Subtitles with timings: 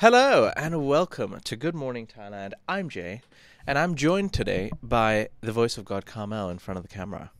[0.00, 2.52] Hello and welcome to Good Morning Thailand.
[2.68, 3.20] I'm Jay,
[3.66, 7.32] and I'm joined today by the voice of God Carmel in front of the camera.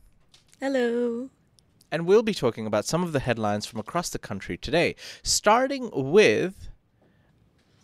[0.59, 1.29] Hello.
[1.89, 5.89] And we'll be talking about some of the headlines from across the country today, starting
[5.93, 6.67] with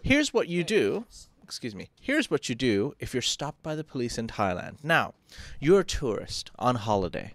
[0.03, 1.05] here's what you do.
[1.41, 1.89] Excuse me.
[2.01, 4.83] Here's what you do if you're stopped by the police in Thailand.
[4.83, 5.13] Now,
[5.57, 7.33] you're a tourist on holiday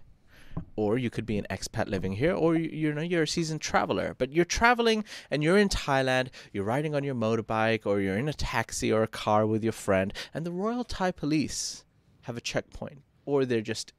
[0.75, 3.61] or you could be an expat living here, or you, you know you're a seasoned
[3.61, 4.15] traveler.
[4.17, 6.29] But you're traveling and you're in Thailand.
[6.53, 9.73] You're riding on your motorbike, or you're in a taxi or a car with your
[9.73, 11.85] friend, and the Royal Thai Police
[12.23, 13.93] have a checkpoint, or they're just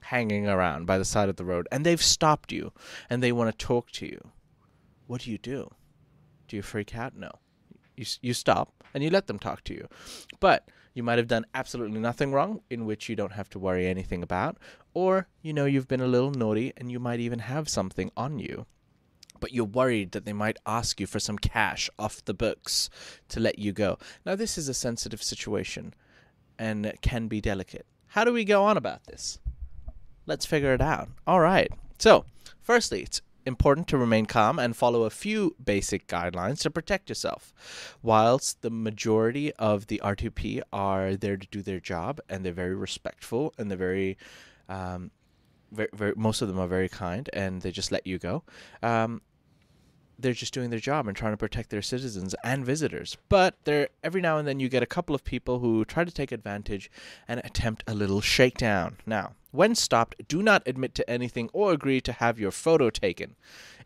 [0.00, 2.72] hanging around by the side of the road, and they've stopped you,
[3.10, 4.30] and they want to talk to you.
[5.06, 5.70] What do you do?
[6.48, 7.16] Do you freak out?
[7.16, 7.30] No.
[7.96, 9.88] You you stop and you let them talk to you,
[10.38, 13.86] but you might have done absolutely nothing wrong, in which you don't have to worry
[13.86, 14.56] anything about.
[14.94, 18.38] Or, you know, you've been a little naughty and you might even have something on
[18.38, 18.64] you.
[19.38, 22.88] But you're worried that they might ask you for some cash off the books
[23.28, 23.98] to let you go.
[24.24, 25.92] Now, this is a sensitive situation
[26.58, 27.84] and can be delicate.
[28.06, 29.38] How do we go on about this?
[30.24, 31.10] Let's figure it out.
[31.26, 31.70] All right.
[31.98, 32.24] So,
[32.62, 37.54] firstly, it's important to remain calm and follow a few basic guidelines to protect yourself.
[38.02, 42.74] Whilst the majority of the RTP are there to do their job and they're very
[42.74, 44.18] respectful and they're very,
[44.68, 45.10] um,
[45.72, 48.42] very, very most of them are very kind and they just let you go.
[48.82, 49.22] Um,
[50.18, 53.16] they're just doing their job and trying to protect their citizens and visitors.
[53.28, 56.10] But there, every now and then, you get a couple of people who try to
[56.10, 56.90] take advantage
[57.28, 58.96] and attempt a little shakedown.
[59.06, 63.36] Now, when stopped, do not admit to anything or agree to have your photo taken.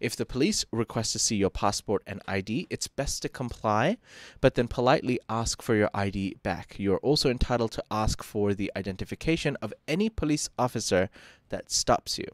[0.01, 3.99] If the police request to see your passport and ID, it's best to comply,
[4.41, 6.77] but then politely ask for your ID back.
[6.79, 11.09] You are also entitled to ask for the identification of any police officer
[11.51, 12.27] that stops you.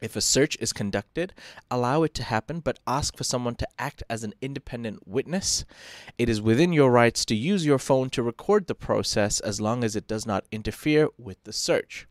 [0.00, 1.32] If a search is conducted,
[1.70, 5.64] allow it to happen, but ask for someone to act as an independent witness.
[6.18, 9.82] It is within your rights to use your phone to record the process as long
[9.82, 12.06] as it does not interfere with the search.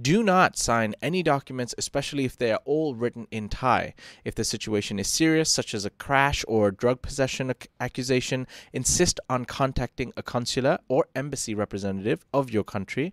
[0.00, 3.94] Do not sign any documents, especially if they are all written in Thai.
[4.24, 9.44] If the situation is serious, such as a crash or drug possession accusation, insist on
[9.44, 13.12] contacting a consular or embassy representative of your country.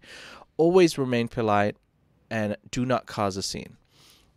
[0.57, 1.75] Always remain polite
[2.29, 3.77] and do not cause a scene.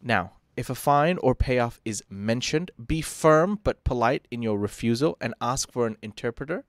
[0.03, 5.17] Now, if a fine or payoff is mentioned, be firm but polite in your refusal
[5.21, 6.65] and ask for an interpreter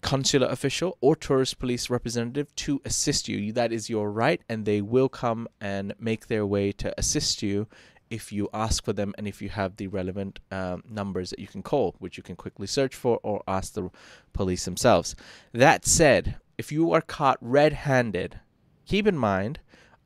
[0.00, 3.52] consular official or tourist police representative to assist you.
[3.52, 7.66] That is your right, and they will come and make their way to assist you
[8.08, 11.48] if you ask for them and if you have the relevant um, numbers that you
[11.48, 13.90] can call, which you can quickly search for or ask the
[14.32, 15.16] police themselves.
[15.52, 18.38] That said, if you are caught red handed,
[18.86, 19.58] keep in mind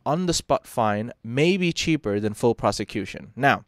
[0.04, 3.32] on the spot fine may be cheaper than full prosecution.
[3.36, 3.64] Now,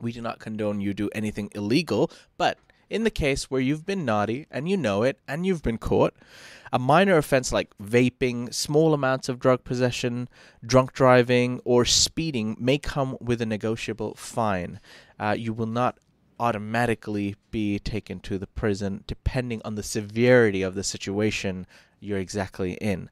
[0.00, 2.58] we do not condone you do anything illegal, but
[2.90, 6.14] in the case where you've been naughty and you know it and you've been caught,
[6.72, 10.28] a minor offense like vaping, small amounts of drug possession,
[10.64, 14.80] drunk driving, or speeding may come with a negotiable fine.
[15.18, 15.98] Uh, you will not
[16.38, 21.66] automatically be taken to the prison depending on the severity of the situation
[22.00, 23.08] you're exactly in.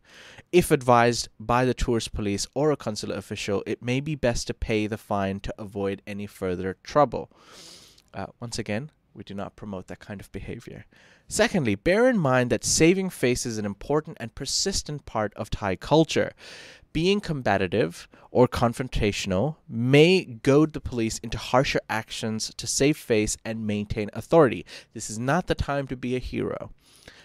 [0.52, 4.54] If advised by the tourist police or a consular official, it may be best to
[4.54, 7.30] pay the fine to avoid any further trouble.
[8.12, 10.86] Uh, once again, we do not promote that kind of behavior.
[11.28, 15.76] Secondly, bear in mind that saving face is an important and persistent part of Thai
[15.76, 16.32] culture.
[16.92, 23.64] Being combative or confrontational may goad the police into harsher actions to save face and
[23.64, 24.66] maintain authority.
[24.94, 26.72] This is not the time to be a hero.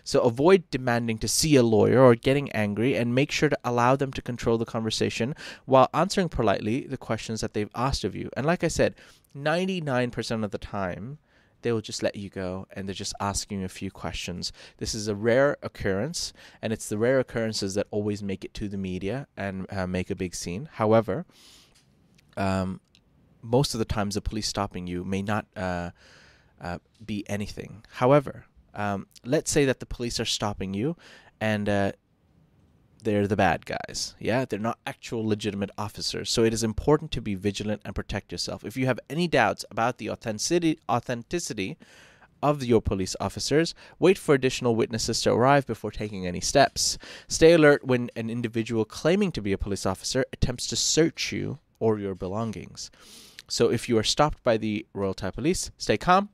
[0.06, 3.96] So avoid demanding to see a lawyer or getting angry and make sure to allow
[3.96, 5.36] them to control the conversation
[5.66, 8.30] while answering politely the questions that they've asked of you.
[8.38, 8.96] And like I said,
[9.36, 11.18] 99% of the time,
[11.64, 14.54] they will just let you go and they're just asking a few questions.
[14.78, 18.70] This is a rare occurrence, and it's the rare occurrences that always make it to
[18.70, 20.70] the media and uh, make a big scene.
[20.74, 21.26] However,
[22.38, 22.80] um,
[23.42, 25.90] most of the times the police stopping you may not uh,
[26.62, 27.84] uh, be anything.
[27.94, 30.96] However, um, let's say that the police are stopping you
[31.42, 31.92] and uh,
[33.04, 34.16] they're the bad guys.
[34.20, 36.30] Yeah, they're not actual legitimate officers.
[36.30, 38.66] So it is important to be vigilant and protect yourself.
[38.66, 41.78] If you have any doubts about the authenticity authenticity
[42.44, 46.98] of your police officers, wait for additional witnesses to arrive before taking any steps.
[47.28, 51.60] Stay alert when an individual claiming to be a police officer attempts to search you
[51.80, 52.92] or your belongings.
[53.48, 56.30] So if you are stopped by the Royal Thai Police, stay calm,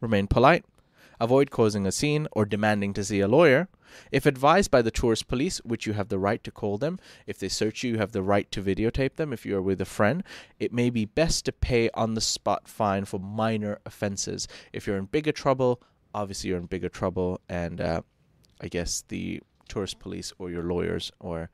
[0.00, 0.64] remain polite,
[1.20, 3.68] avoid causing a scene or demanding to see a lawyer.
[4.12, 7.38] If advised by the tourist police, which you have the right to call them, if
[7.38, 9.32] they search you, you have the right to videotape them.
[9.32, 10.22] If you are with a friend,
[10.58, 14.48] it may be best to pay on the spot fine for minor offenses.
[14.72, 15.80] If you're in bigger trouble,
[16.14, 18.02] obviously you're in bigger trouble, and uh,
[18.60, 21.50] I guess the tourist police or your lawyers or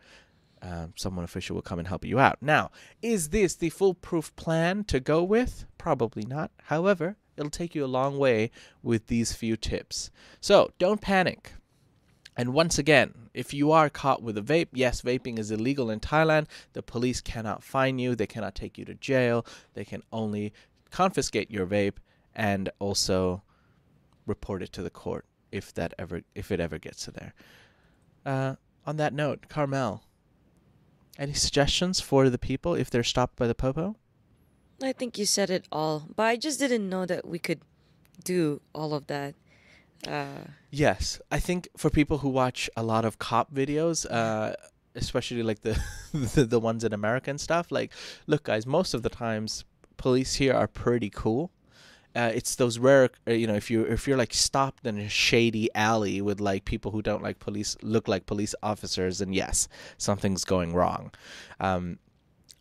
[0.63, 2.39] um, someone official will come and help you out.
[2.41, 2.71] Now,
[3.03, 5.65] is this the foolproof plan to go with?
[5.77, 6.53] Probably not.
[6.65, 8.51] However, it'll take you a long way
[8.83, 10.11] with these few tips.
[10.41, 11.53] So don't panic.
[12.37, 16.01] And once again, if you are caught with a vape, yes, vaping is illegal in
[16.01, 16.47] Thailand.
[16.73, 19.45] The police cannot fine you, they cannot take you to jail,
[19.75, 20.53] they can only
[20.91, 21.97] confiscate your vape
[22.35, 23.43] and also
[24.27, 27.35] report it to the court if that ever if it ever gets to there.
[28.25, 28.55] Uh,
[28.87, 30.05] on that note, Carmel,
[31.19, 33.97] any suggestions for the people if they're stopped by the popo?
[34.83, 37.61] I think you said it all, but I just didn't know that we could
[38.25, 39.35] do all of that.
[40.07, 44.55] Uh, Yes, I think for people who watch a lot of cop videos, uh,
[44.95, 45.79] especially like the,
[46.13, 47.93] the the ones in America and stuff, like,
[48.27, 49.65] look, guys, most of the times
[49.99, 51.51] police here are pretty cool.
[52.15, 55.09] Uh, it's those rare, uh, you know, if you if you're like stopped in a
[55.09, 59.69] shady alley with like people who don't like police look like police officers, and yes,
[59.99, 61.11] something's going wrong.
[61.61, 61.99] Um,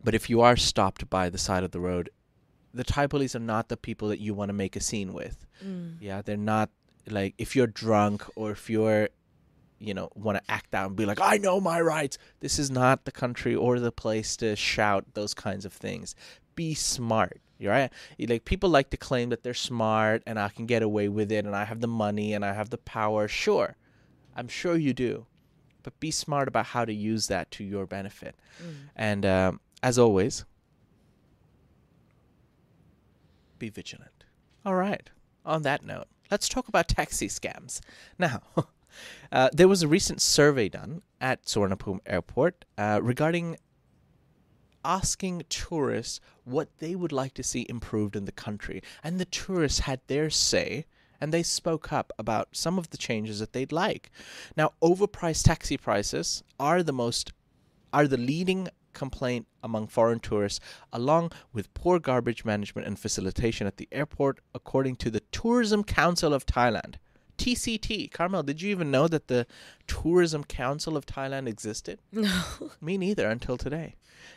[0.03, 2.09] but if you are stopped by the side of the road,
[2.73, 5.45] the Thai police are not the people that you want to make a scene with.
[5.63, 6.69] mm, Yeah, they're not
[7.09, 9.09] like if you're drunk or if you're
[9.79, 12.17] you know want to act out and be like I know my rights.
[12.39, 16.15] This is not the country or the place to shout those kinds of things.
[16.55, 17.41] Be smart.
[17.59, 17.91] Right.
[18.19, 21.45] Like people like to claim that they're smart and I can get away with it
[21.45, 23.27] and I have the money and I have the power.
[23.27, 23.75] Sure.
[24.35, 25.27] I'm sure you do.
[25.83, 28.35] But be smart about how to use that to your benefit.
[28.63, 28.73] mm.
[28.95, 30.45] And um, as always,
[33.57, 34.25] be vigilant.
[34.65, 35.09] All right.
[35.45, 37.79] On that note, let's talk about taxi scams.
[38.19, 38.41] Now,
[39.31, 43.57] uh, there was a recent survey done at Suvarnabhumi Airport uh, regarding
[44.83, 48.81] asking tourists what they would like to see improved in the country.
[49.03, 50.85] And the tourists had their say
[51.19, 54.09] and they spoke up about some of the changes that they'd like.
[54.57, 57.31] Now, overpriced taxi prices are the most
[57.93, 58.69] are the leading
[59.01, 60.59] complaint among foreign tourists,
[60.93, 66.35] along with poor garbage management and facilitation at the airport, according to the Tourism Council
[66.35, 66.97] of Thailand.
[67.41, 68.11] TCT.
[68.11, 69.47] Carmel, did you even know that the
[69.87, 71.99] Tourism Council of Thailand existed?
[72.11, 72.43] No.
[72.79, 73.95] Me neither until today.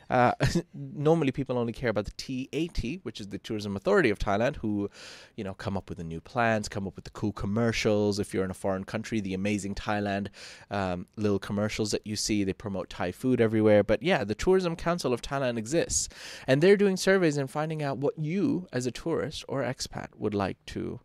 [0.09, 0.33] Uh,
[0.75, 4.89] normally, people only care about the TAT, which is the Tourism Authority of Thailand, who,
[5.37, 8.19] you know, come up with the new plans, come up with the cool commercials.
[8.19, 10.29] If you're in a foreign country, the amazing Thailand
[10.71, 13.83] um, little commercials that you see, they promote Thai food everywhere.
[13.83, 16.09] But yeah, the Tourism Council of Thailand exists,
[16.47, 20.35] and they're doing surveys and finding out what you, as a tourist or expat, would
[20.35, 21.01] like to,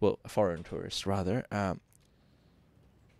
[0.00, 1.80] well, foreign tourists rather, um,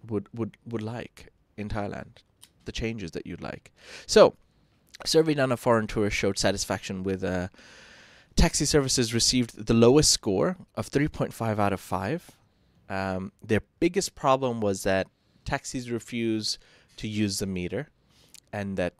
[0.06, 2.22] would would would like in Thailand,
[2.64, 3.72] the changes that you'd like.
[4.06, 4.34] So,
[5.04, 7.48] survey done of foreign tourists showed satisfaction with uh,
[8.36, 12.30] taxi services received the lowest score of 3.5 out of 5.
[12.88, 15.08] Um, their biggest problem was that
[15.44, 16.58] taxis refuse
[16.96, 17.88] to use the meter
[18.52, 18.94] and that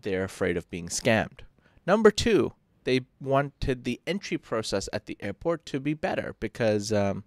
[0.00, 1.40] they're afraid of being scammed.
[1.86, 2.52] Number two,
[2.84, 7.24] they wanted the entry process at the airport to be better because um,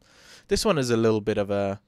[0.48, 1.80] this one is a little bit of a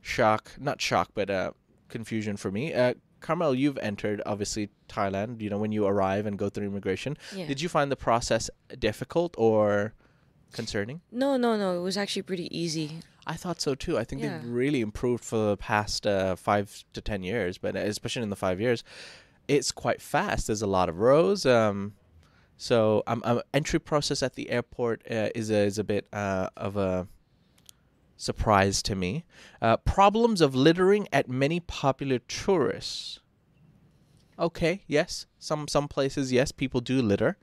[0.00, 1.52] shock, not shock, but uh,
[1.88, 2.72] confusion for me.
[2.72, 5.40] Uh, Carmel, you've entered obviously Thailand.
[5.42, 7.16] You know when you arrive and go through immigration.
[7.34, 7.46] Yeah.
[7.46, 9.92] Did you find the process difficult or
[10.52, 11.02] concerning?
[11.12, 11.78] No, no, no.
[11.78, 13.00] It was actually pretty easy.
[13.26, 13.98] I thought so too.
[13.98, 14.38] I think Yeah.
[14.38, 18.36] they've really improved for the past uh, five to ten years, but especially in the
[18.36, 18.82] five years,
[19.46, 20.46] it's quite fast.
[20.46, 21.44] There's a lot of rows.
[21.44, 21.92] Um,
[22.60, 26.50] so um, um, entry process at the airport uh, is a, is a bit uh,
[26.58, 27.08] of a
[28.18, 29.24] surprise to me.
[29.62, 33.20] Uh, problems of littering at many popular tourists.
[34.38, 37.38] Okay, yes, some some places, yes, people do litter,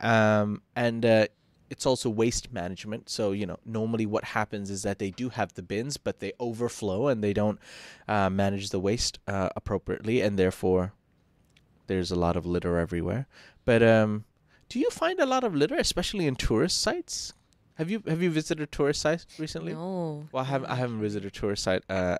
[0.00, 1.26] um, and uh,
[1.68, 3.10] it's also waste management.
[3.10, 6.32] So you know, normally what happens is that they do have the bins, but they
[6.40, 7.58] overflow and they don't
[8.08, 10.94] uh, manage the waste uh, appropriately, and therefore
[11.88, 13.26] there's a lot of litter everywhere.
[13.66, 14.24] But um,
[14.68, 17.32] do you find a lot of litter, especially in tourist sites?
[17.74, 19.74] Have you have you visited tourist sites recently?
[19.74, 20.26] No.
[20.32, 22.18] Well, I haven't I haven't visited a tourist site uh,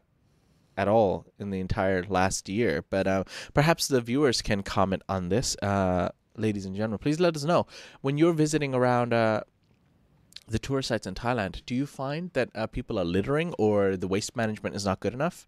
[0.76, 3.24] at all in the entire last year, but uh,
[3.54, 6.98] perhaps the viewers can comment on this, uh, ladies and gentlemen.
[6.98, 7.66] Please let us know
[8.02, 9.40] when you're visiting around uh,
[10.48, 11.62] the tourist sites in Thailand.
[11.66, 15.12] Do you find that uh, people are littering or the waste management is not good
[15.12, 15.46] enough?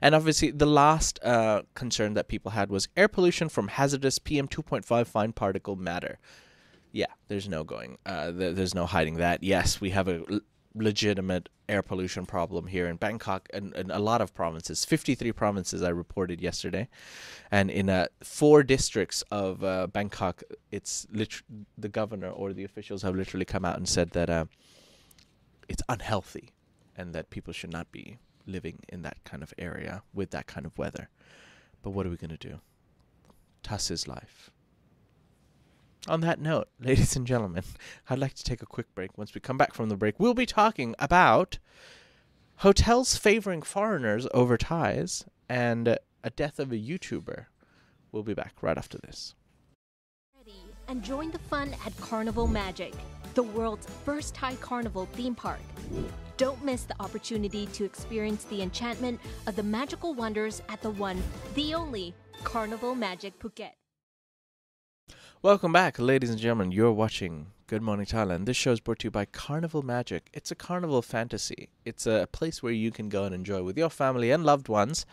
[0.00, 4.48] And obviously, the last uh, concern that people had was air pollution from hazardous PM
[4.48, 6.18] 2.5 fine particle matter.
[6.92, 7.98] Yeah, there's no going.
[8.06, 9.42] Uh, th- there's no hiding that.
[9.42, 10.40] Yes, we have a
[10.82, 14.84] legitimate air pollution problem here in Bangkok and, and a lot of provinces.
[14.84, 16.88] 53 provinces I reported yesterday,
[17.50, 21.42] and in uh, four districts of uh, Bangkok, it's lit-
[21.76, 24.46] the governor or the officials have literally come out and said that uh,
[25.68, 26.50] it's unhealthy
[26.96, 30.66] and that people should not be living in that kind of area with that kind
[30.66, 31.10] of weather.
[31.82, 32.60] But what are we going to do?
[33.62, 34.50] Thus is life.
[36.06, 37.64] On that note, ladies and gentlemen,
[38.08, 39.18] I'd like to take a quick break.
[39.18, 41.58] Once we come back from the break, we'll be talking about
[42.56, 47.46] hotels favoring foreigners over Thais and a death of a YouTuber.
[48.12, 49.34] We'll be back right after this.
[50.36, 52.94] Ready and join the fun at Carnival Magic,
[53.34, 55.60] the world's first Thai carnival theme park.
[56.36, 61.22] Don't miss the opportunity to experience the enchantment of the magical wonders at the one,
[61.54, 62.14] the only
[62.44, 63.77] Carnival Magic Phuket.
[65.40, 66.72] Welcome back, ladies and gentlemen.
[66.72, 68.46] You're watching Good Morning Thailand.
[68.46, 70.28] This show is brought to you by Carnival Magic.
[70.32, 71.68] It's a carnival fantasy.
[71.84, 75.06] It's a place where you can go and enjoy with your family and loved ones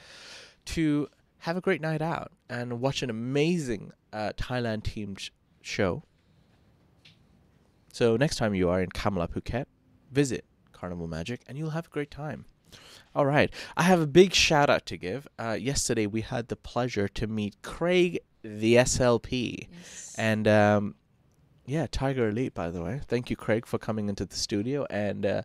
[0.65, 1.09] to
[1.41, 5.29] have a great night out and watch an amazing uh, Thailand themed
[5.61, 6.01] show.
[7.93, 9.65] So next time you are in Kamala Phuket,
[10.11, 12.45] visit Carnival Magic and you'll have a great time.
[13.13, 15.27] All right, I have a big shout out to give.
[15.37, 19.67] Uh, yesterday we had the pleasure to meet Craig, the SLP,
[20.17, 20.95] and um,
[21.65, 22.53] yeah, Thaiger Elite.
[22.53, 25.41] By the way, thank you, Craig, for coming into the studio and uh,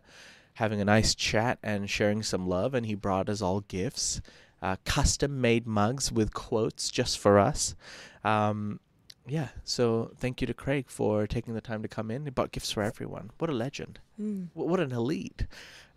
[0.55, 2.73] having a nice chat and sharing some love.
[2.73, 4.21] And he brought us all gifts,
[4.61, 7.75] uh, custom made mugs with quotes just for us.
[8.23, 8.79] Um,
[9.27, 12.25] yeah, so thank you to Craig for taking the time to come in.
[12.25, 13.29] He bought gifts for everyone.
[13.37, 13.99] What a legend!
[14.19, 14.47] Mm.
[14.53, 15.45] Wh- What an elite.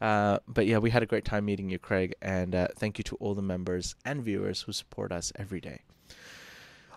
[0.01, 3.05] Uh, but yeah, we had a great time meeting you, Craig, and uh, thank you
[3.05, 5.81] to all the members and viewers who support us every day.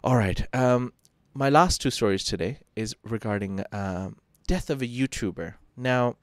[0.08, 0.94] All right, um,
[1.34, 4.16] my last two stories today is regarding um,
[4.48, 5.56] death of a YouTuber.
[5.76, 6.16] Now,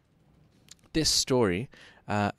[0.94, 1.68] this story
[2.08, 2.30] uh,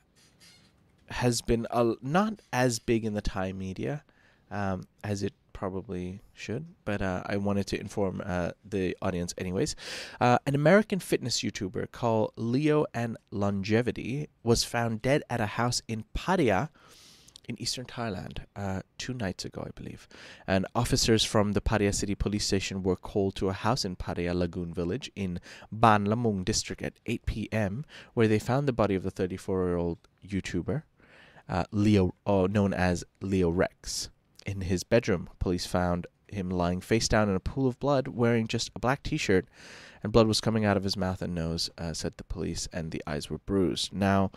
[1.11, 1.67] has been
[2.01, 4.03] not as big in the Thai media
[4.49, 9.75] um, as it probably should, but uh, I wanted to inform uh, the audience anyways.
[10.19, 15.83] Uh, an American fitness YouTuber called Leo and Longevity was found dead at a house
[15.87, 16.69] in Pattaya
[17.47, 20.07] in eastern Thailand uh, two nights ago, I believe.
[20.47, 24.33] And officers from the Pattaya City Police Station were called to a house in Pattaya
[24.33, 25.39] Lagoon Village in
[25.71, 29.77] Ban Lamung district at 8 p.m., where they found the body of the 34 year
[29.77, 29.97] old
[30.27, 30.83] YouTuber,
[31.47, 34.09] uh, Leo, uh, known as Leo Rex.
[34.45, 38.47] In his bedroom, police found him lying face down in a pool of blood, wearing
[38.47, 39.47] just a black t shirt,
[40.03, 42.91] and blood was coming out of his mouth and nose, uh, said the police, and
[42.91, 43.93] the eyes were bruised.
[43.93, 44.31] Now,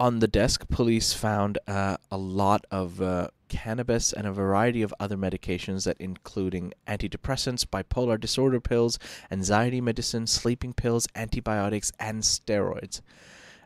[0.00, 4.94] on the desk, police found uh, a lot of uh, cannabis and a variety of
[5.00, 8.98] other medications that including antidepressants, bipolar disorder pills,
[9.30, 13.00] anxiety medicine, sleeping pills, antibiotics, and steroids.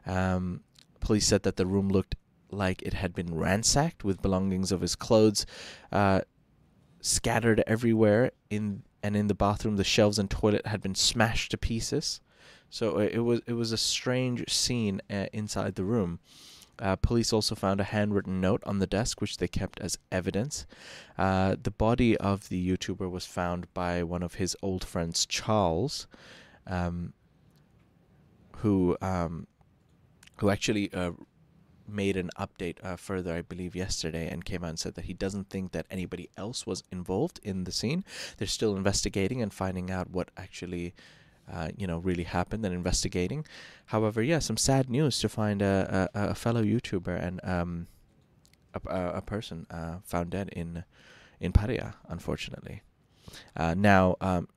[0.06, 0.60] Um,
[1.00, 2.14] police said that the room looked
[2.50, 5.46] like it had been ransacked with belongings of his clothes
[5.90, 6.20] uh,
[7.00, 11.58] scattered everywhere in and in the bathroom the shelves and toilet had been smashed to
[11.58, 12.20] pieces
[12.72, 16.18] so uh, it was it was a strange scene uh, inside the room
[16.78, 20.66] uh, police also found a handwritten note on the desk, which they kept as evidence.
[21.16, 26.08] Uh, the body of the YouTuber was found by one of his old friends, Charles,
[26.66, 27.12] um,
[28.58, 29.46] who um,
[30.38, 31.12] who actually uh,
[31.86, 35.14] made an update uh, further, I believe, yesterday, and came out and said that he
[35.14, 38.02] doesn't think that anybody else was involved in the scene.
[38.38, 40.94] They're still investigating and finding out what actually
[41.50, 43.44] uh, you know, really happened and investigating.
[43.86, 47.86] However, yeah, some sad news to find a, a, a fellow YouTuber and um,
[48.74, 50.84] a, a, person uh, found dead in
[51.40, 52.82] in Pattaya, unfortunately.
[53.56, 54.48] Uh, now, um,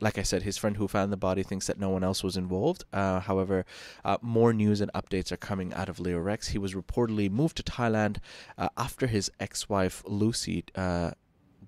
[0.00, 2.36] like I said, his friend who found the body thinks that no one else was
[2.36, 2.84] involved.
[2.92, 3.66] Uh, however,
[4.04, 6.48] uh, more news and updates are coming out of Leo Rex.
[6.48, 8.16] He was reportedly moved to Thailand
[8.56, 11.10] uh, after his ex-wife Lucy uh,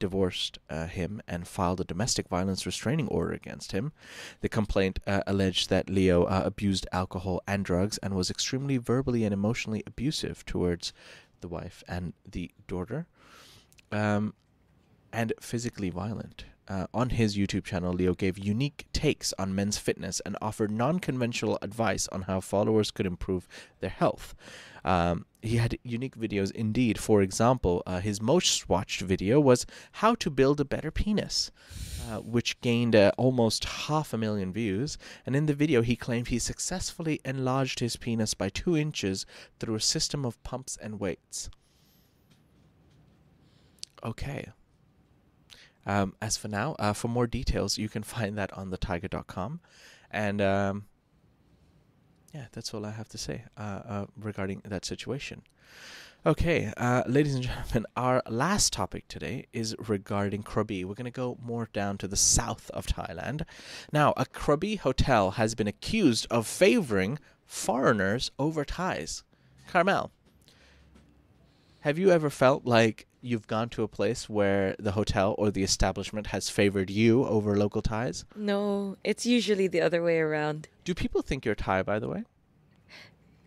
[0.03, 3.93] divorced uh, him and filed a domestic violence restraining order against him.
[4.41, 9.23] The complaint uh, alleged that Leo uh, abused alcohol and drugs and was extremely verbally
[9.25, 10.93] and emotionally abusive towards
[11.41, 13.07] the wife and the daughter,
[13.93, 14.35] um,
[15.13, 16.47] and physically violent.
[16.69, 21.01] Uh, on his YouTube channel, Leo gave unique takes on men's fitness and offered non
[21.01, 23.49] conventional advice on how followers could improve
[23.81, 24.35] their health.
[24.85, 26.99] Um, he had unique videos indeed.
[26.99, 31.51] For example, uh, his most watched video was How to Build a Better Penis,
[32.09, 34.99] uh, which gained uh, almost half a million views.
[35.27, 39.27] And in the video, he claimed he successfully enlarged his penis by two inches
[39.59, 41.51] through a system of pumps and weights.
[44.05, 44.49] Okay.
[45.85, 49.61] Um, as for now, uh, for more details, you can find that on thethaiger.com.
[50.11, 50.85] And um,
[52.35, 55.43] yeah, that's all I have to say uh, uh, regarding that situation.
[56.25, 60.85] Okay, uh, ladies and gentlemen, our last topic today is regarding Krabi.
[60.85, 63.43] We're going to go more down to the south of Thailand.
[63.93, 69.25] Now, a Krabi hotel has been accused of favoring foreigners over Thais.
[69.69, 70.13] Carmel,
[71.81, 75.63] have you ever felt like you've gone to a place where the hotel or the
[75.63, 78.25] establishment has favored you over local Thais?
[78.37, 80.69] No, it's usually the other way around.
[80.85, 82.25] Do people think you're Thai, by the way?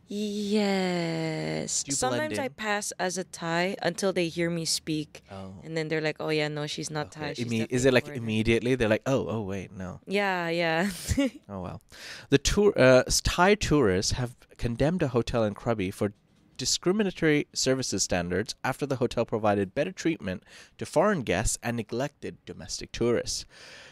[0.07, 1.83] Yes.
[1.83, 5.53] Do you blend Sometimes I pass as a Thai until they hear me speak, Oh.
[5.63, 7.33] and then they're like, "Oh yeah, no, she's not Thai." Okay.
[7.43, 8.75] She's Imme- is it like foreigner." immediately?
[8.75, 9.99] They're like, oh, oh, wait, no.
[10.05, 10.89] Yeah, yeah.
[11.49, 11.81] Oh well.
[12.29, 16.13] The tour uh, Thai tourists have condemned a hotel in Krabi for
[16.57, 20.43] discriminatory services standards after the hotel provided better treatment
[20.77, 23.45] to foreign guests and neglected domestic tourists.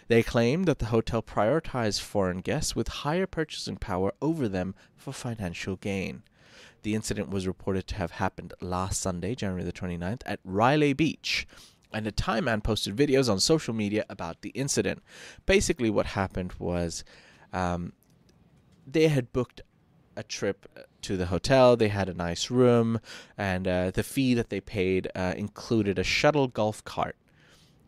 [0.07, 5.13] They claimed that the hotel prioritized foreign guests with higher purchasing power over them for
[5.13, 6.23] financial gain.
[6.83, 11.47] The incident was reported to have happened last Sunday, January the 29th, at Railay Beach.
[11.93, 15.01] And a Thai man posted videos on social media about the incident.
[15.45, 17.03] Basically, what happened was
[17.53, 17.93] um,
[18.85, 19.61] they had booked
[20.15, 21.75] a trip uh, to the hotel.
[21.75, 22.99] They had a nice room,
[23.37, 27.15] and uh, the fee that they paid uh, included a shuttle golf cart.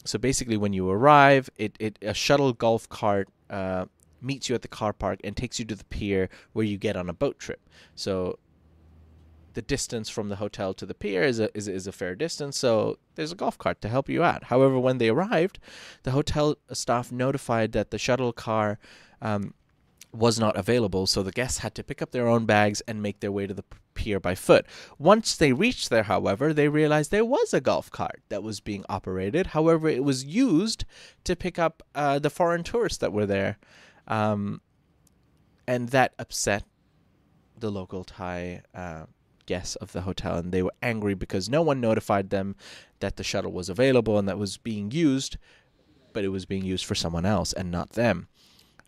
[0.06, 3.86] So basically, when you arrive, it, it a shuttle golf cart uh,
[4.22, 6.96] meets you at the car park and takes you to the pier where you get
[6.96, 7.62] on a boat trip.
[7.96, 8.40] So
[9.54, 12.58] the distance from the hotel to the pier is a, is, is a fair distance,
[12.58, 14.46] so there's a golf cart to help you out.
[14.46, 15.60] However, when they arrived,
[16.04, 18.78] the hotel staff notified that the shuttle car
[19.22, 19.54] um,
[20.16, 23.20] was not available, so the guests had to pick up their own bags and make
[23.20, 24.66] their way to the pier by foot.
[24.98, 28.86] Once they reached there, however, they realized there was a golf cart that was being
[28.90, 29.48] operated.
[29.48, 30.86] However, it was used
[31.24, 33.58] to pick up uh, the foreign tourists that were there,
[34.08, 34.62] um,
[35.68, 36.64] and that upset
[37.58, 39.06] the local Thai uh,
[39.46, 42.56] guests of the hotel, and they were angry because no one notified them
[43.00, 45.38] that the shuttle was available and that was being used,
[46.14, 48.28] but it was being used for someone else and not them.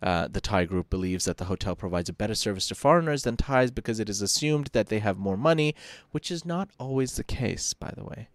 [0.00, 3.36] Uh, the Thai group believes that the hotel provides a better service to foreigners than
[3.36, 5.74] Thais because it is assumed that they have more money,
[6.12, 8.28] which is not always the case, by the way.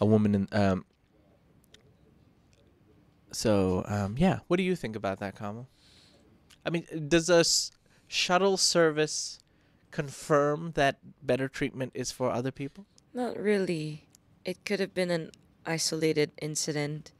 [0.00, 0.48] A woman in.
[0.52, 0.86] Um,
[3.32, 5.68] so, um, yeah, what do you think about that, Carmel?
[6.64, 7.70] I mean, does a s-
[8.08, 9.38] shuttle service
[9.90, 12.86] confirm that better treatment is for other people?
[13.14, 14.08] Not really.
[14.44, 15.30] It could have been an
[15.66, 17.12] isolated incident,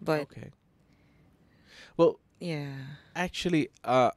[0.00, 0.50] but Okay.
[1.96, 2.72] Well, yeah.
[3.14, 4.10] actually uh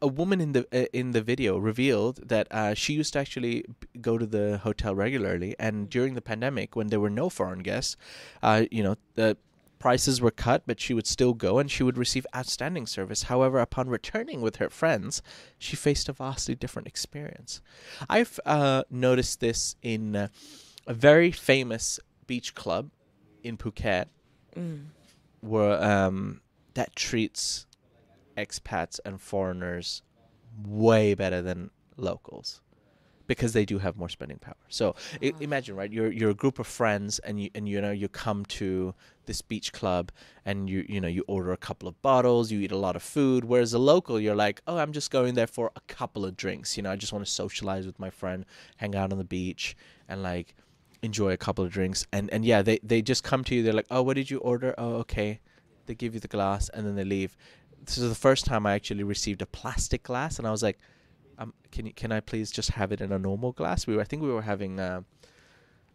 [0.00, 3.64] a woman in the uh, in the video revealed that uh, she used to actually
[4.00, 7.96] go to the hotel regularly, and during the pandemic, when there were no foreign guests,
[8.42, 9.36] uh, you know the
[9.80, 13.24] prices were cut, but she would still go, and she would receive outstanding service.
[13.24, 15.22] However, upon returning with her friends,
[15.58, 17.60] she faced a vastly different experience.
[18.08, 20.28] I've uh, noticed this in uh,
[20.86, 22.90] a very famous beach club
[23.42, 24.06] in Phuket,
[24.56, 24.86] Mm.
[25.40, 26.40] where um,
[26.78, 27.66] that treats
[28.36, 30.02] expats and foreigners
[30.64, 32.60] way better than locals
[33.26, 34.56] because they do have more spending power.
[34.68, 35.42] So i- mm-hmm.
[35.42, 35.92] imagine, right?
[35.92, 38.94] You're you're a group of friends, and you and you know you come to
[39.26, 40.12] this beach club,
[40.46, 43.02] and you you know you order a couple of bottles, you eat a lot of
[43.02, 43.44] food.
[43.44, 46.76] Whereas a local, you're like, oh, I'm just going there for a couple of drinks.
[46.76, 49.76] You know, I just want to socialize with my friend, hang out on the beach,
[50.08, 50.54] and like
[51.02, 52.06] enjoy a couple of drinks.
[52.12, 53.62] And and yeah, they they just come to you.
[53.64, 54.74] They're like, oh, what did you order?
[54.78, 55.40] Oh, okay.
[55.88, 57.36] They give you the glass, and then they leave.
[57.84, 60.78] This is the first time I actually received a plastic glass, and I was like,
[61.38, 63.86] um, can you can I please just have it in a normal glass?
[63.86, 65.00] We were, I think we were having, uh,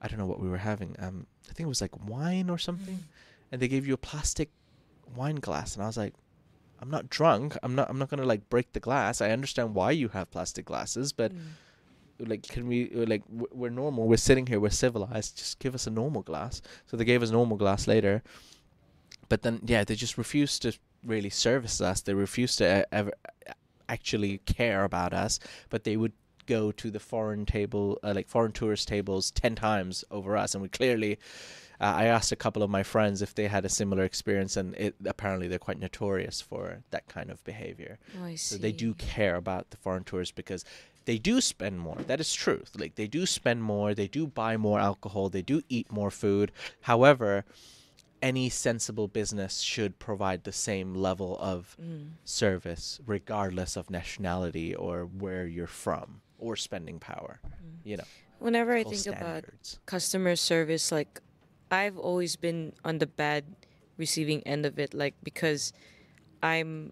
[0.02, 0.96] I don't know what we were having.
[1.00, 3.00] Um, I think it was like wine or something,
[3.52, 4.50] and they gave you a plastic
[5.16, 6.16] wine glass, and I was like,
[6.82, 7.56] I'm not drunk.
[7.64, 7.90] I'm not.
[7.90, 9.22] I'm not gonna like break the glass.
[9.22, 12.30] I understand why you have plastic glasses, but Mm.
[12.30, 14.08] like, can we uh, like we're normal.
[14.08, 14.60] We're sitting here.
[14.60, 15.38] We're civilized.
[15.38, 16.62] Just give us a normal glass.
[16.88, 18.24] So they gave us a normal glass later,
[19.34, 22.02] but then yeah, they just refused to really service us.
[22.02, 23.14] They refused to ever
[23.90, 25.40] actually care about us,
[25.72, 26.12] but they would
[26.46, 30.62] go to the foreign table, uh, like foreign tourist tables, ten times over us, and
[30.62, 31.18] we clearly.
[31.82, 34.76] Uh, I asked a couple of my friends if they had a similar experience, and
[34.76, 37.98] it, apparently they're quite notorious for that kind of behavior.
[38.22, 38.54] Oh, I see.
[38.54, 40.64] So they do care about the foreign tourists because
[41.06, 41.98] they do spend more.
[42.06, 42.74] That is truth.
[42.78, 46.52] Like they do spend more, they do buy more alcohol, they do eat more food.
[46.82, 47.46] However,
[48.24, 52.16] any sensible business should provide the same level of Mm.
[52.24, 57.34] service regardless of nationality or where you're from or spending power.
[57.44, 57.52] Mm.
[57.90, 58.10] You know,
[58.40, 59.44] Whenever I all think about
[59.86, 61.20] customer service, like
[61.72, 63.44] I've always been on the bad
[63.98, 65.74] receiving end of it, like because
[66.42, 66.92] I'm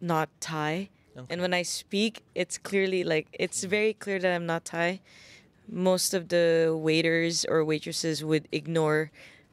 [0.00, 0.90] not Thai.
[1.16, 1.26] Okay.
[1.30, 5.00] And when I speak, it's clearly like it's very clear that I'm not Thai.
[5.70, 9.10] most of the waiters or waitresses would ignore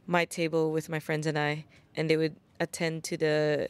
[0.07, 1.65] my table with my friends and I,
[1.95, 3.69] and they would attend to the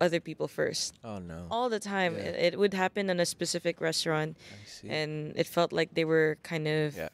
[0.00, 0.94] other people first.
[1.04, 1.46] Oh no.
[1.50, 2.14] All the time.
[2.14, 2.22] Yeah.
[2.24, 4.36] It, it would happen in a specific restaurant,
[4.88, 7.08] and it felt like they were kind of Yeah.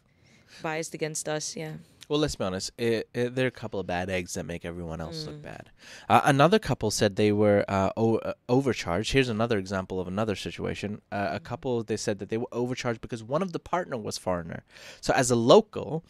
[0.62, 1.57] biased against us.
[1.57, 1.75] Yeah.
[2.09, 2.72] Well, let's be honest.
[2.77, 5.70] It, it, there are a couple of bad eggs that make everyone else look bad.
[6.11, 9.12] Uh, another couple said they were uh, o- uh, overcharged.
[9.12, 11.01] Here's another example of another situation.
[11.11, 14.18] Uh, a couple they said that they were overcharged because one of the partner was
[14.18, 14.64] foreigner.
[15.01, 16.05] So as a local,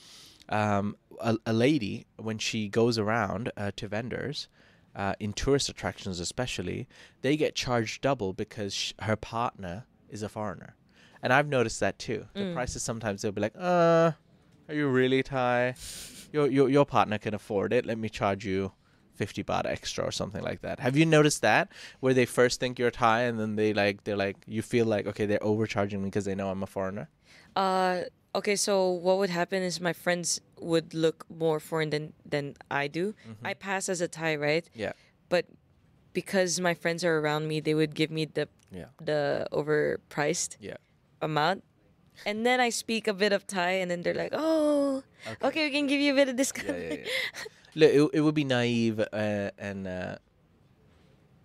[0.52, 4.48] um, a, a lady when she goes around uh, to vendors.
[4.94, 6.86] Uh, in tourist attractions, especially,
[7.22, 10.76] they get charged double because sh- her partner is a foreigner,
[11.22, 12.26] and I've noticed that too.
[12.34, 14.12] The prices sometimes they'll be like, "Uh,
[14.68, 15.74] are you really Thai?
[16.30, 17.86] Your your your partner can afford it.
[17.86, 18.72] Let me charge you
[19.14, 20.80] fifty baht extra or something like that.
[20.80, 21.70] Have you noticed that
[22.00, 25.06] where they first think you're Thai and then they like they're like you feel like
[25.06, 27.08] okay they're overcharging me because they know I'm a foreigner.
[27.54, 28.02] Uh,
[28.34, 32.88] okay, so what would happen is my friends would look more foreign than than I
[32.88, 33.14] do.
[33.44, 34.68] I pass as a Thai, right?
[34.74, 34.92] Yeah,
[35.28, 35.46] But
[36.12, 40.76] because my friends are around me, they would give me the yeah, the overpriced yeah.
[41.20, 41.64] amount.
[42.26, 45.02] And then I speak a bit of Thai, and then they're like, "Oh,
[45.42, 46.96] okay, we can give you a bit of discount." yeah.
[47.74, 50.16] Look, it, it would be naive uh, and uh,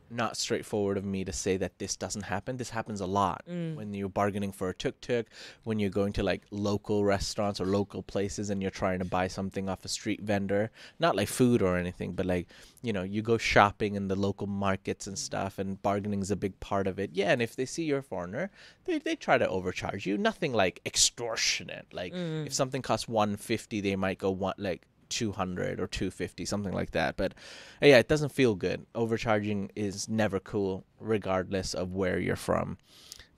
[0.09, 2.57] not straightforward of me to say that this doesn't happen.
[2.57, 3.43] This happens a lot
[3.75, 5.27] when you're bargaining for a tuk tuk,
[5.63, 9.27] when you're going to like local restaurants or local places and you're trying to buy
[9.27, 10.71] something off a street vendor.
[10.99, 12.47] Not like food or anything, but like,
[12.81, 16.35] you know, you go shopping in the local markets and stuff, and bargaining is a
[16.35, 17.11] big part of it.
[17.13, 18.49] Yeah, and if they see you're a foreigner,
[18.85, 20.17] they, they try to overcharge you.
[20.17, 21.87] Nothing like extortionate.
[21.91, 22.13] Like
[22.45, 27.17] if something costs 150 they might go one like 200 or 250 something like that.
[27.17, 27.33] But
[27.81, 28.85] uh, yeah it doesn't feel good.
[28.95, 32.77] Overcharging is never cool regardless of where you're from.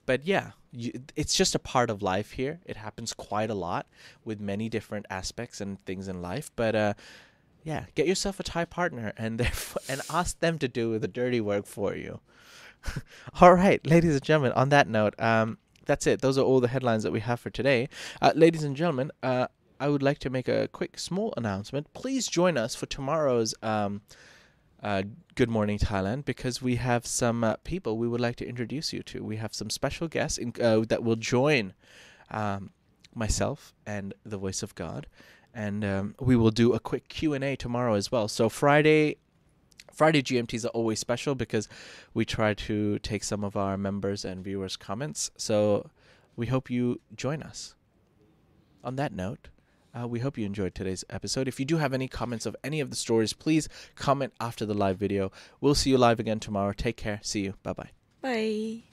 [0.06, 2.60] But yeah you, it's just a part of life here.
[2.64, 3.86] It happens quite a lot
[4.24, 6.50] with many different aspects and things in life.
[6.56, 6.94] But uh
[7.62, 9.40] yeah get yourself a thai partner and
[9.88, 12.20] and ask them to do the dirty work for you.
[13.40, 16.20] All right ladies and gentlemen on that note um that's it.
[16.20, 17.88] Those are all the headlines that we have for today.
[18.22, 19.48] Uh, ladies and gentlemen uh
[19.80, 21.92] I would like to make a quick small announcement.
[21.94, 24.02] Please join us for tomorrow's um,
[24.82, 28.92] uh, Good Morning Thailand because we have some uh, people we would like to introduce
[28.92, 29.24] you to.
[29.24, 31.72] We have some special guests in, uh, that will join
[32.30, 32.72] um,
[33.14, 35.06] myself and the Voice of God,
[35.54, 38.28] and um, we will do a quick Q and A tomorrow as well.
[38.28, 39.16] So Friday.
[39.92, 41.68] Friday GMTs are always special because
[42.14, 45.30] we try to take some of our members and viewers' comments.
[45.36, 45.90] So
[46.36, 47.74] we hope you join us.
[48.82, 49.48] On that note,
[49.98, 51.48] uh, we hope you enjoyed today's episode.
[51.48, 54.74] If you do have any comments of any of the stories, please comment after the
[54.74, 55.32] live video.
[55.60, 56.72] We'll see you live again tomorrow.
[56.72, 57.20] Take care.
[57.22, 57.54] See you.
[57.62, 57.90] Bye bye.
[58.20, 58.89] Bye.